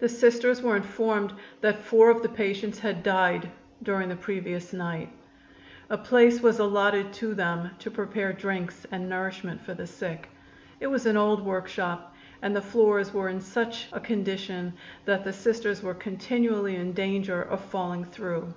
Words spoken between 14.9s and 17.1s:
that the Sisters were continually in